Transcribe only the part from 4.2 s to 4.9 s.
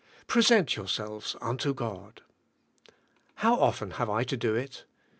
to do it?